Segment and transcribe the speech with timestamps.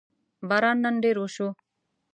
[0.49, 1.47] باران نن ډېر وشو